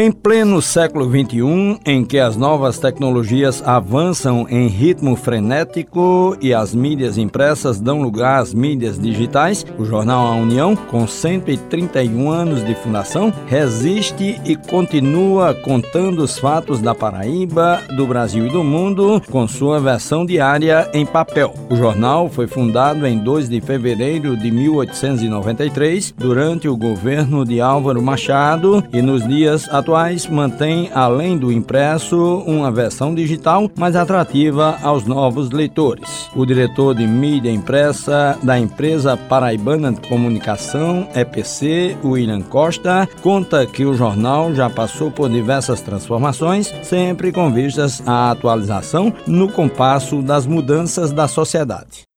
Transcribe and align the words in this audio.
Em 0.00 0.12
pleno 0.12 0.62
século 0.62 1.10
XXI, 1.10 1.80
em 1.84 2.04
que 2.04 2.20
as 2.20 2.36
novas 2.36 2.78
tecnologias 2.78 3.60
avançam 3.66 4.46
em 4.48 4.68
ritmo 4.68 5.16
frenético 5.16 6.36
e 6.40 6.54
as 6.54 6.72
mídias 6.72 7.18
impressas 7.18 7.80
dão 7.80 8.00
lugar 8.00 8.40
às 8.40 8.54
mídias 8.54 8.96
digitais, 8.96 9.66
o 9.76 9.84
jornal 9.84 10.28
A 10.28 10.36
União, 10.36 10.76
com 10.76 11.04
131 11.04 12.30
anos 12.30 12.64
de 12.64 12.76
fundação, 12.76 13.34
resiste 13.48 14.40
e 14.44 14.54
continua 14.54 15.52
contando 15.52 16.22
os 16.22 16.38
fatos 16.38 16.80
da 16.80 16.94
Paraíba, 16.94 17.82
do 17.96 18.06
Brasil 18.06 18.46
e 18.46 18.52
do 18.52 18.62
mundo, 18.62 19.20
com 19.28 19.48
sua 19.48 19.80
versão 19.80 20.24
diária 20.24 20.88
em 20.94 21.04
papel. 21.04 21.52
O 21.68 21.74
jornal 21.74 22.28
foi 22.28 22.46
fundado 22.46 23.04
em 23.04 23.18
2 23.18 23.48
de 23.48 23.60
fevereiro 23.60 24.36
de 24.36 24.48
1893, 24.48 26.14
durante 26.16 26.68
o 26.68 26.76
governo 26.76 27.44
de 27.44 27.60
Álvaro 27.60 28.00
Machado, 28.00 28.84
e 28.92 29.02
nos 29.02 29.26
dias 29.26 29.68
atuais 29.68 29.87
atuais 29.88 30.26
mantém, 30.26 30.90
além 30.94 31.38
do 31.38 31.50
impresso, 31.50 32.44
uma 32.46 32.70
versão 32.70 33.14
digital 33.14 33.70
mais 33.74 33.96
atrativa 33.96 34.76
aos 34.82 35.06
novos 35.06 35.50
leitores. 35.50 36.28
O 36.36 36.44
diretor 36.44 36.94
de 36.94 37.06
mídia 37.06 37.50
impressa 37.50 38.38
da 38.42 38.58
empresa 38.58 39.16
paraibana 39.16 39.90
de 39.90 40.06
comunicação, 40.06 41.08
EPC, 41.14 41.96
William 42.04 42.42
Costa, 42.42 43.08
conta 43.22 43.64
que 43.66 43.86
o 43.86 43.94
jornal 43.94 44.54
já 44.54 44.68
passou 44.68 45.10
por 45.10 45.30
diversas 45.30 45.80
transformações, 45.80 46.70
sempre 46.82 47.32
com 47.32 47.50
vistas 47.50 48.02
à 48.06 48.30
atualização 48.30 49.10
no 49.26 49.50
compasso 49.50 50.20
das 50.20 50.46
mudanças 50.46 51.12
da 51.12 51.26
sociedade. 51.26 52.07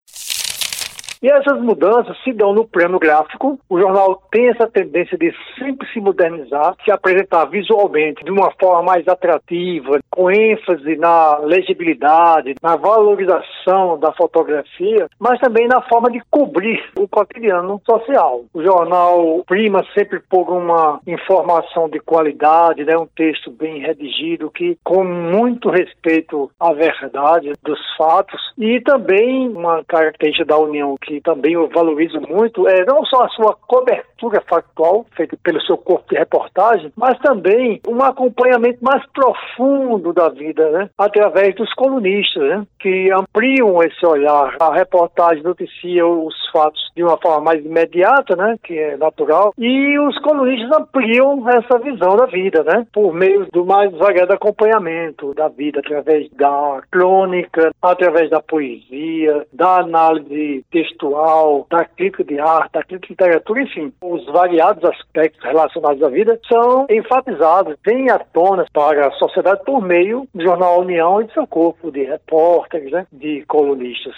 E 1.22 1.30
essas 1.30 1.62
mudanças 1.62 2.18
se 2.24 2.34
dão 2.34 2.52
no 2.52 2.68
plano 2.68 2.98
gráfico. 2.98 3.60
O 3.70 3.80
jornal 3.80 4.24
tem 4.32 4.50
essa 4.50 4.68
tendência 4.68 5.16
de 5.16 5.32
sempre 5.58 5.88
se 5.94 6.00
modernizar, 6.02 6.76
se 6.84 6.92
apresentar 6.92 7.46
visualmente 7.46 8.24
de 8.24 8.32
uma 8.32 8.52
forma 8.60 8.82
mais 8.82 9.08
atrativa, 9.08 10.00
com 10.10 10.32
ênfase 10.32 10.96
na 10.96 11.38
legibilidade, 11.38 12.56
na 12.62 12.76
valorização 12.76 14.00
da 14.00 14.12
fotografia, 14.14 15.08
mas 15.20 15.40
também 15.40 15.68
na 15.68 15.82
forma 15.84 16.10
de 16.10 16.20
cobrir 16.32 16.84
o 16.98 17.08
cotidiano 17.08 17.80
social. 17.86 18.46
O 18.52 18.64
jornal 18.64 19.44
prima 19.46 19.86
sempre 19.94 20.20
por 20.20 20.50
uma 20.50 21.00
informação 21.06 21.88
de 21.88 22.00
qualidade, 22.00 22.84
né, 22.84 22.98
um 22.98 23.08
texto 23.08 23.52
bem 23.52 23.80
redigido 23.80 24.50
que 24.50 24.76
com 24.84 25.04
muito 25.04 25.70
respeito 25.70 26.50
à 26.60 26.74
verdade 26.74 27.54
dos 27.64 27.80
fatos 27.96 28.42
e 28.58 28.82
também 28.82 29.50
uma 29.50 29.84
característica 29.84 30.46
da 30.46 30.58
União 30.58 30.96
que 31.00 31.11
que 31.12 31.20
também 31.20 31.54
eu 31.54 31.68
valorizo 31.68 32.22
muito, 32.22 32.66
é 32.70 32.86
não 32.86 33.04
só 33.06 33.26
a 33.26 33.30
sua 33.30 33.54
cobertura 33.68 34.42
factual, 34.48 35.06
feita 35.14 35.38
pelo 35.44 35.60
seu 35.62 35.78
corpo 35.78 36.06
de 36.10 36.18
reportagem, 36.18 36.92
mas 36.96 37.20
também 37.20 37.82
um 37.86 38.02
acompanhamento 38.02 38.80
mais 38.82 39.06
profundo 39.08 40.14
da 40.14 40.30
vida, 40.30 40.70
né? 40.72 40.90
através 40.98 41.54
dos 41.56 41.74
colunistas, 41.74 42.44
né? 42.44 42.66
Que 42.82 43.12
ampliam 43.12 43.82
esse 43.84 44.06
olhar. 44.06 44.56
A 44.60 44.74
reportagem 44.74 45.44
noticia 45.44 46.06
os 46.06 46.36
fatos 46.52 46.82
de 46.96 47.04
uma 47.04 47.18
forma 47.18 47.42
mais 47.42 47.66
imediata, 47.66 48.36
né? 48.36 48.58
que 48.64 48.78
é 48.78 48.98
natural, 48.98 49.54
e 49.58 50.00
os 50.00 50.18
colunistas 50.20 50.72
ampliam 50.78 51.48
essa 51.50 51.80
visão 51.80 52.16
da 52.16 52.26
vida, 52.26 52.64
né? 52.64 52.86
por 52.94 53.14
meio 53.14 53.48
do 53.52 53.66
mais 53.66 53.92
variado 53.98 54.34
acompanhamento 54.34 55.34
da 55.34 55.48
vida, 55.48 55.80
através 55.80 56.30
da 56.32 56.82
crônica, 56.92 57.72
através 57.82 58.30
da 58.30 58.42
poesia, 58.42 59.46
da 59.54 59.80
análise 59.80 60.66
textual 60.72 61.66
da 61.70 61.86
crítica 61.86 62.24
de 62.24 62.40
arte, 62.40 62.74
da 62.74 62.84
crítica 62.84 63.08
de 63.08 63.14
literatura, 63.14 63.62
enfim, 63.62 63.94
os 64.02 64.26
variados 64.28 64.84
aspectos 64.84 65.42
relacionados 65.44 66.02
à 66.04 66.10
vida 66.10 66.40
são 66.52 66.86
enfatizados, 66.90 67.76
vêm 67.86 68.10
à 68.10 68.20
tona 68.20 68.66
para 68.74 69.08
a 69.08 69.12
sociedade 69.12 69.64
por 69.66 69.82
meio 69.82 70.28
do 70.34 70.44
jornal 70.44 70.82
União 70.82 71.22
e 71.22 71.26
de 71.26 71.34
seu 71.34 71.48
corpo 71.48 71.92
de 71.92 72.04
né, 72.80 73.06
de 73.12 73.44
colunistas. 73.48 74.16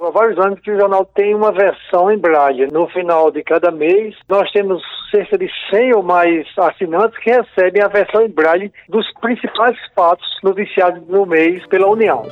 Há 0.00 0.10
vários 0.10 0.38
anos 0.38 0.58
que 0.60 0.70
o 0.70 0.78
jornal 0.78 1.08
tem 1.14 1.34
uma 1.34 1.52
versão 1.52 2.10
em 2.10 2.18
braille. 2.18 2.66
No 2.66 2.86
final 2.88 3.30
de 3.30 3.42
cada 3.42 3.70
mês, 3.70 4.14
nós 4.28 4.50
temos 4.50 4.82
cerca 5.10 5.38
de 5.38 5.48
100 5.70 5.94
ou 5.94 6.02
mais 6.02 6.46
assinantes 6.58 7.16
que 7.20 7.30
recebem 7.30 7.80
a 7.80 7.88
versão 7.88 8.22
em 8.22 8.28
braille 8.28 8.72
dos 8.88 9.06
principais 9.20 9.76
fatos 9.94 10.26
noticiados 10.42 11.06
no 11.08 11.24
mês 11.24 11.64
pela 11.68 11.88
União. 11.88 12.26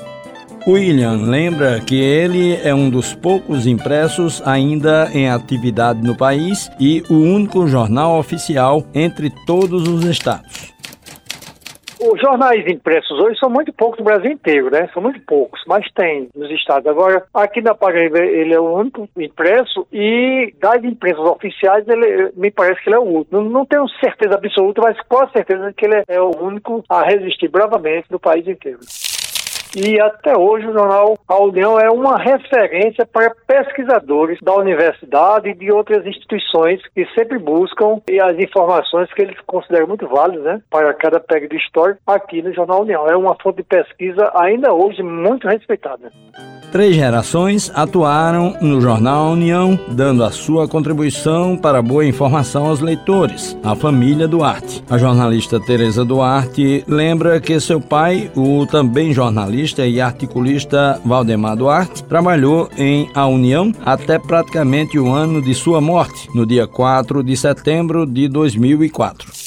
William 0.67 1.17
lembra 1.23 1.81
que 1.81 2.01
ele 2.01 2.55
é 2.63 2.75
um 2.75 2.89
dos 2.89 3.15
poucos 3.15 3.67
impressos 3.67 4.41
ainda 4.47 5.09
em 5.13 5.29
atividade 5.29 6.01
no 6.03 6.17
país 6.17 6.71
e 6.79 7.03
o 7.11 7.15
único 7.15 7.67
jornal 7.67 8.19
oficial 8.19 8.85
entre 8.95 9.31
todos 9.45 9.89
os 9.89 10.05
estados. 10.05 10.73
Os 12.13 12.21
jornais 12.21 12.67
impressos 12.67 13.19
hoje 13.19 13.39
são 13.39 13.49
muito 13.49 13.73
poucos 13.73 13.99
no 13.99 14.05
Brasil 14.05 14.33
inteiro, 14.33 14.71
né? 14.71 14.87
São 14.93 15.03
muito 15.03 15.19
poucos, 15.23 15.63
mas 15.67 15.91
tem 15.93 16.29
nos 16.35 16.51
estados. 16.51 16.87
Agora, 16.87 17.25
aqui 17.33 17.63
na 17.63 17.75
Paraíba 17.75 18.19
ele 18.19 18.53
é 18.53 18.61
o 18.61 18.71
único 18.71 19.09
impresso 19.17 19.87
e 19.91 20.53
das 20.61 20.85
impressas 20.85 21.25
oficiais 21.25 21.89
ele 21.89 22.31
me 22.37 22.51
parece 22.51 22.83
que 22.83 22.91
ele 22.91 22.97
é 22.97 22.99
o 22.99 23.05
último. 23.05 23.41
Não, 23.41 23.49
não 23.49 23.65
tenho 23.65 23.89
certeza 23.99 24.35
absoluta, 24.35 24.83
mas 24.83 25.01
com 25.09 25.27
certeza 25.31 25.73
que 25.73 25.87
ele 25.87 26.05
é 26.07 26.21
o 26.21 26.37
único 26.39 26.85
a 26.87 27.03
resistir 27.03 27.49
bravamente 27.49 28.09
no 28.11 28.21
país 28.21 28.47
inteiro 28.47 28.81
e 29.75 30.01
até 30.01 30.37
hoje 30.37 30.67
o 30.67 30.73
jornal 30.73 31.19
A 31.27 31.43
União 31.43 31.79
é 31.79 31.91
uma 31.91 32.19
referência 32.19 33.07
para 33.07 33.35
pesquisadores 33.47 34.39
da 34.43 34.55
universidade 34.55 35.49
e 35.49 35.55
de 35.55 35.73
outras 35.73 36.07
instituições 36.07 36.81
que 36.95 37.07
sempre 37.15 37.39
buscam 37.39 38.01
as 38.23 38.39
informações 38.39 39.13
que 39.15 39.23
eles 39.23 39.39
consideram 39.47 39.87
muito 39.87 40.07
válidas 40.07 40.45
né, 40.45 40.63
para 40.71 40.93
cada 40.95 41.19
período 41.19 41.57
histórico 41.57 42.01
aqui 42.07 42.43
no 42.43 42.53
Jornal 42.53 42.83
União. 42.83 43.07
É 43.07 43.17
uma 43.17 43.37
fonte 43.43 43.57
de 43.57 43.63
pesquisa 43.63 44.31
ainda 44.35 44.73
hoje 44.73 45.03
muito 45.03 45.49
respeitada. 45.49 46.13
Três 46.73 46.97
gerações 46.97 47.71
atuaram 47.75 48.57
no 48.63 48.81
jornal 48.81 49.33
União, 49.33 49.79
dando 49.91 50.25
a 50.25 50.31
sua 50.31 50.67
contribuição 50.67 51.55
para 51.55 51.81
a 51.81 51.83
boa 51.83 52.07
informação 52.07 52.65
aos 52.65 52.81
leitores, 52.81 53.55
a 53.63 53.77
família 53.77 54.27
Duarte. 54.27 54.83
A 54.89 54.97
jornalista 54.97 55.61
Teresa 55.61 56.03
Duarte 56.03 56.83
lembra 56.89 57.39
que 57.43 57.61
seu 57.61 57.79
pai, 57.79 58.33
o 58.35 58.65
também 58.65 59.13
jornalista 59.13 59.87
e 59.87 60.01
articulista 60.01 60.99
Valdemar 61.05 61.57
Duarte, 61.57 62.03
trabalhou 62.05 62.71
em 62.79 63.07
A 63.15 63.27
União 63.27 63.71
até 63.85 64.19
praticamente 64.19 64.99
o 64.99 65.13
ano 65.13 65.43
de 65.43 65.55
sua 65.55 65.79
morte, 65.79 66.27
no 66.35 66.47
dia 66.47 66.67
4 66.67 67.23
de 67.23 67.37
setembro 67.37 68.07
de 68.07 68.29
2004. 68.29 69.42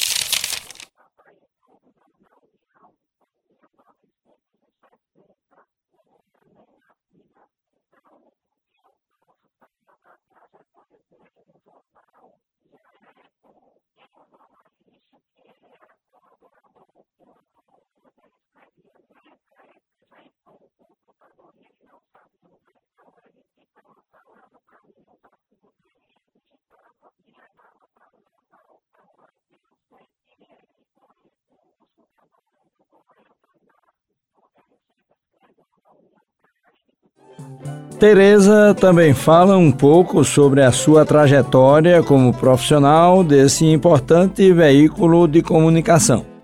Tereza 37.99 38.75
também 38.77 39.13
fala 39.13 39.57
um 39.57 39.71
pouco 39.71 40.23
sobre 40.23 40.61
a 40.61 40.71
sua 40.71 41.05
trajetória 41.05 42.03
como 42.03 42.33
profissional 42.33 43.23
desse 43.23 43.65
importante 43.65 44.51
veículo 44.51 45.27
de 45.27 45.41
comunicação. 45.41 46.34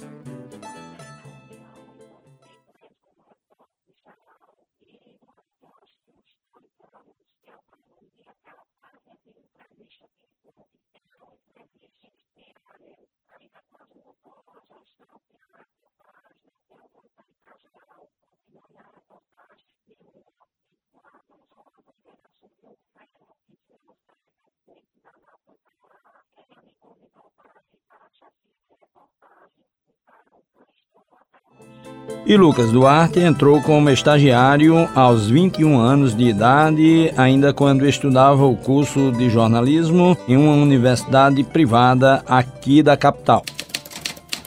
E 32.32 32.38
Lucas 32.38 32.72
Duarte 32.72 33.20
entrou 33.20 33.62
como 33.62 33.90
estagiário 33.90 34.88
aos 34.96 35.30
21 35.30 35.78
anos 35.78 36.16
de 36.16 36.30
idade, 36.30 37.12
ainda 37.18 37.54
quando 37.54 37.86
estudava 37.86 38.46
o 38.46 38.56
curso 38.56 39.12
de 39.12 39.30
jornalismo 39.30 40.18
em 40.30 40.38
uma 40.38 40.54
universidade 40.54 41.44
privada 41.44 42.24
aqui 42.26 42.82
da 42.82 42.96
capital. 42.96 43.44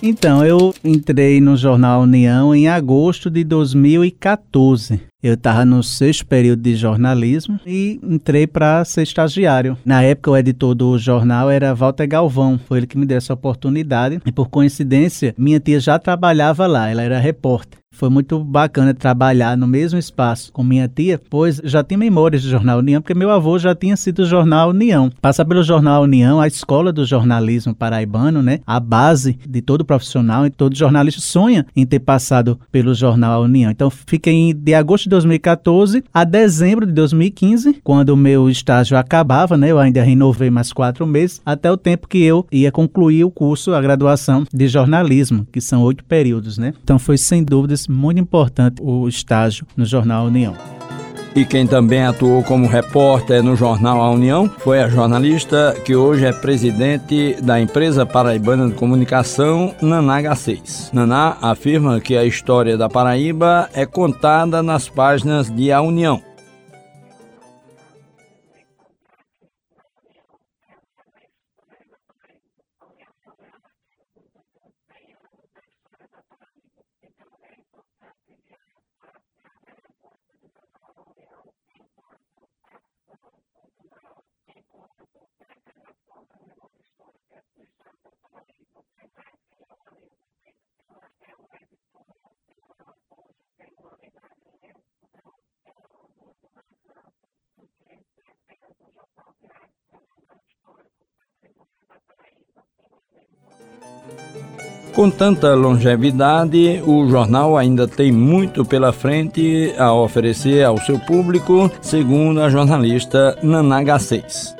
Então, 0.03 0.43
eu 0.43 0.73
entrei 0.83 1.43
no 1.43 1.59
jornal 1.59 2.01
União 2.01 2.55
em 2.55 2.69
agosto 2.69 3.29
de 3.29 3.45
2014. 3.45 5.03
Eu 5.25 5.33
estava 5.33 5.65
no 5.65 5.83
sexto 5.83 6.27
período 6.27 6.61
de 6.61 6.77
jornalismo 6.77 7.59
e 7.65 7.99
entrei 8.03 8.47
para 8.47 8.85
ser 8.85 9.05
estagiário. 9.05 9.75
Na 9.83 10.03
época, 10.03 10.31
o 10.31 10.37
editor 10.37 10.75
do 10.75 10.99
jornal 10.99 11.51
era 11.51 11.75
Walter 11.75 12.07
Galvão. 12.07 12.61
Foi 12.67 12.77
ele 12.77 12.87
que 12.87 12.99
me 12.99 13.07
deu 13.07 13.17
essa 13.17 13.33
oportunidade. 13.33 14.21
E 14.27 14.31
por 14.31 14.51
coincidência, 14.51 15.35
minha 15.39 15.59
tia 15.59 15.81
já 15.81 15.99
trabalhava 15.99 16.67
lá, 16.67 16.91
ela 16.91 17.01
era 17.01 17.19
repórter. 17.19 17.79
Foi 17.95 18.11
muito 18.11 18.43
bacana 18.43 18.93
trabalhar 18.93 19.57
no 19.57 19.69
mesmo 19.69 19.99
espaço 19.99 20.53
com 20.53 20.65
minha 20.65 20.89
tia, 20.89 21.21
pois 21.31 21.61
já 21.63 21.83
tinha 21.85 21.97
memórias 21.97 22.43
do 22.43 22.51
Jornal 22.51 22.81
União, 22.81 23.01
porque 23.01 23.15
meu 23.15 23.31
avô 23.31 23.57
já 23.59 23.75
tinha 23.75 23.97
sido 23.97 24.15
do 24.15 24.27
Jornal 24.27 24.71
União. 24.71 25.11
Passar 25.21 25.45
pelo 25.45 25.63
Jornal 25.63 26.03
União, 26.03 26.41
a 26.41 26.47
escola 26.47 26.93
do 26.93 27.05
jornalismo 27.05 27.75
paraibano, 27.75 28.43
né? 28.43 28.61
A 28.67 28.81
base 28.81 29.39
de 29.49 29.61
todo 29.61 29.85
profissional 29.85 30.47
e 30.47 30.51
todo 30.51 30.77
jornalista 30.77 31.21
sonha 31.21 31.67
em 31.75 31.87
ter 31.87 32.01
passado 32.01 32.59
pelo 32.71 32.95
Jornal 32.95 33.43
União. 33.43 33.71
Então, 33.71 33.91
fiquei 33.91 34.53
de 34.53 34.75
agosto 34.75 35.05
de 35.05 35.11
2014 35.11 36.05
a 36.13 36.25
dezembro 36.25 36.87
de 36.87 36.93
2015, 36.93 37.81
quando 37.83 38.11
o 38.11 38.17
meu 38.17 38.49
estágio 38.51 38.97
acabava, 38.97 39.57
né? 39.57 39.71
Eu 39.71 39.79
ainda 39.79 40.03
renovei 40.03 40.51
mais 40.51 40.73
quatro 40.73 41.07
meses, 41.07 41.41
até 41.47 41.71
o 41.71 41.77
tempo 41.77 42.09
que 42.09 42.23
eu 42.23 42.47
ia 42.51 42.73
concluir 42.73 43.25
o 43.25 43.31
curso, 43.31 43.73
a 43.73 43.81
graduação 43.81 44.45
de 44.53 44.69
jornalismo, 44.69 45.47
que 45.53 45.61
são 45.61 45.83
oito 45.83 46.05
períodos, 46.05 46.59
né? 46.59 46.73
Então, 46.83 46.99
foi 46.99 47.19
sem 47.19 47.43
dúvidas 47.43 47.84
muito 47.91 48.21
importante 48.21 48.83
o 48.83 49.09
estágio 49.09 49.67
no 49.77 49.85
jornal 49.85 50.27
União. 50.27 50.55
E 51.35 51.45
quem 51.45 51.67
também 51.67 52.05
atuou 52.05 52.45
como 52.45 52.69
repórter 52.69 53.43
no 53.43 53.57
jornal 53.57 54.01
A 54.01 54.11
União 54.11 54.49
foi 54.59 54.81
a 54.81 54.89
jornalista 54.89 55.75
que 55.85 55.97
hoje 55.97 56.25
é 56.25 56.33
presidente 56.33 57.35
da 57.43 57.61
empresa 57.61 58.07
paraibana 58.07 58.69
de 58.69 58.75
comunicação, 58.75 59.75
Naná 59.83 60.23
H6. 60.23 60.91
Naná 60.93 61.37
afirma 61.43 62.01
que 62.01 62.17
a 62.17 62.25
história 62.25 62.79
da 62.79 62.89
Paraíba 62.89 63.69
é 63.75 63.85
contada 63.85 64.63
nas 64.63 64.89
páginas 64.89 65.51
de 65.51 65.73
A 65.73 65.83
União 65.83 66.23
Com 104.95 105.11
tanta 105.11 105.55
longevidade, 105.55 106.81
o 106.87 107.09
jornal 107.09 107.57
ainda 107.57 107.89
tem 107.89 108.13
muito 108.13 108.65
pela 108.65 108.93
frente 108.93 109.75
a 109.77 109.93
oferecer 109.93 110.65
ao 110.65 110.79
seu 110.79 111.01
público, 111.01 111.69
segundo 111.83 112.41
a 112.41 112.49
jornalista 112.49 113.37
Nanaga 113.43 113.99
6. 113.99 114.55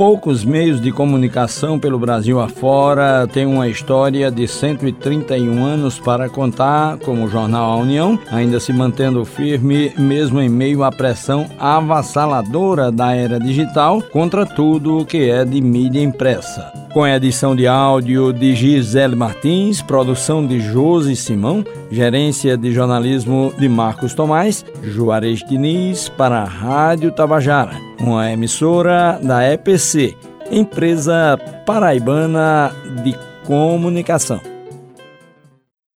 Poucos 0.00 0.46
meios 0.46 0.80
de 0.80 0.90
comunicação 0.90 1.78
pelo 1.78 1.98
Brasil 1.98 2.40
afora 2.40 3.28
têm 3.28 3.44
uma 3.44 3.68
história 3.68 4.30
de 4.30 4.48
131 4.48 5.62
anos 5.62 5.98
para 5.98 6.26
contar, 6.26 6.96
como 7.00 7.26
o 7.26 7.28
jornal 7.28 7.72
A 7.72 7.76
União, 7.76 8.18
ainda 8.32 8.58
se 8.58 8.72
mantendo 8.72 9.22
firme 9.26 9.92
mesmo 9.98 10.40
em 10.40 10.48
meio 10.48 10.84
à 10.84 10.90
pressão 10.90 11.46
avassaladora 11.58 12.90
da 12.90 13.14
era 13.14 13.38
digital 13.38 14.00
contra 14.00 14.46
tudo 14.46 14.96
o 14.96 15.04
que 15.04 15.28
é 15.28 15.44
de 15.44 15.60
mídia 15.60 16.00
impressa. 16.00 16.79
Com 16.92 17.04
a 17.04 17.14
edição 17.14 17.54
de 17.54 17.68
áudio 17.68 18.32
de 18.32 18.52
Gisele 18.52 19.14
Martins, 19.14 19.80
produção 19.80 20.44
de 20.44 20.58
Josi 20.58 21.14
Simão, 21.14 21.64
gerência 21.88 22.56
de 22.56 22.72
jornalismo 22.72 23.54
de 23.56 23.68
Marcos 23.68 24.12
Tomás, 24.12 24.64
Juarez 24.82 25.38
Diniz 25.48 26.08
para 26.08 26.40
a 26.40 26.44
Rádio 26.44 27.12
Tabajara, 27.12 27.76
uma 28.00 28.32
emissora 28.32 29.20
da 29.22 29.48
EPC, 29.52 30.16
empresa 30.50 31.38
paraibana 31.64 32.72
de 33.04 33.16
comunicação. 33.46 34.49